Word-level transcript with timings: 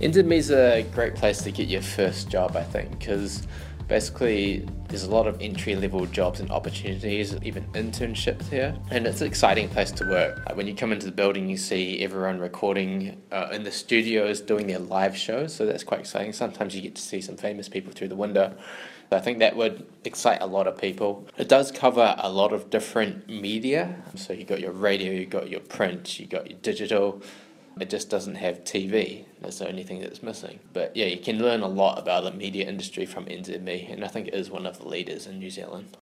NZME 0.00 0.36
is 0.36 0.52
a 0.52 0.86
great 0.94 1.16
place 1.16 1.42
to 1.42 1.50
get 1.50 1.66
your 1.66 1.82
first 1.82 2.28
job, 2.28 2.56
I 2.56 2.62
think, 2.62 3.00
because 3.00 3.48
basically 3.88 4.64
there's 4.86 5.02
a 5.02 5.10
lot 5.10 5.26
of 5.26 5.42
entry 5.42 5.74
level 5.74 6.06
jobs 6.06 6.38
and 6.38 6.52
opportunities, 6.52 7.34
even 7.42 7.64
internships 7.72 8.48
here, 8.48 8.76
and 8.92 9.08
it's 9.08 9.22
an 9.22 9.26
exciting 9.26 9.68
place 9.68 9.90
to 9.90 10.04
work. 10.04 10.38
Like 10.46 10.56
when 10.56 10.68
you 10.68 10.76
come 10.76 10.92
into 10.92 11.06
the 11.06 11.12
building, 11.12 11.48
you 11.48 11.56
see 11.56 12.00
everyone 12.04 12.38
recording 12.38 13.20
uh, 13.32 13.48
in 13.50 13.64
the 13.64 13.72
studios 13.72 14.40
doing 14.40 14.68
their 14.68 14.78
live 14.78 15.16
shows, 15.16 15.52
so 15.52 15.66
that's 15.66 15.82
quite 15.82 15.98
exciting. 15.98 16.32
Sometimes 16.32 16.76
you 16.76 16.82
get 16.82 16.94
to 16.94 17.02
see 17.02 17.20
some 17.20 17.36
famous 17.36 17.68
people 17.68 17.90
through 17.90 18.08
the 18.08 18.16
window. 18.16 18.56
I 19.10 19.18
think 19.18 19.40
that 19.40 19.56
would 19.56 19.84
excite 20.04 20.42
a 20.42 20.46
lot 20.46 20.68
of 20.68 20.78
people. 20.78 21.26
It 21.36 21.48
does 21.48 21.72
cover 21.72 22.14
a 22.18 22.30
lot 22.30 22.52
of 22.52 22.70
different 22.70 23.28
media. 23.28 23.96
So 24.14 24.32
you 24.32 24.44
got 24.44 24.60
your 24.60 24.72
radio, 24.72 25.12
you 25.12 25.26
got 25.26 25.48
your 25.48 25.60
print, 25.60 26.20
you 26.20 26.26
got 26.26 26.48
your 26.48 26.58
digital. 26.60 27.22
It 27.80 27.90
just 27.90 28.10
doesn't 28.10 28.36
have 28.36 28.64
TV. 28.64 29.24
That's 29.40 29.58
the 29.58 29.68
only 29.68 29.82
thing 29.82 30.00
that's 30.00 30.22
missing. 30.22 30.58
But 30.72 30.96
yeah, 30.96 31.06
you 31.06 31.18
can 31.18 31.38
learn 31.38 31.62
a 31.62 31.68
lot 31.68 31.98
about 31.98 32.24
the 32.24 32.32
media 32.32 32.68
industry 32.68 33.06
from 33.06 33.26
NZME, 33.26 33.92
and 33.92 34.04
I 34.04 34.08
think 34.08 34.28
it 34.28 34.34
is 34.34 34.50
one 34.50 34.66
of 34.66 34.78
the 34.78 34.88
leaders 34.88 35.26
in 35.26 35.38
New 35.38 35.50
Zealand. 35.50 35.96